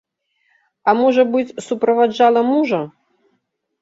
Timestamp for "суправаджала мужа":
1.67-2.81